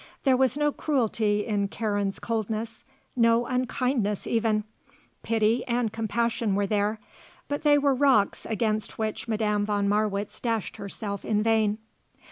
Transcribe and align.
There 0.23 0.35
was 0.35 0.57
no 0.57 0.71
cruelty 0.71 1.45
in 1.45 1.67
Karen's 1.67 2.17
coldness, 2.17 2.83
no 3.15 3.45
unkindness 3.45 4.25
even. 4.25 4.63
Pity 5.21 5.63
and 5.67 5.93
comprehension 5.93 6.55
were 6.55 6.65
there; 6.65 6.99
but 7.47 7.61
they 7.61 7.77
were 7.77 7.93
rocks 7.93 8.47
against 8.47 8.97
which 8.97 9.27
Madame 9.27 9.63
von 9.63 9.87
Marwitz 9.87 10.41
dashed 10.41 10.77
herself 10.77 11.23
in 11.23 11.43
vain. 11.43 11.77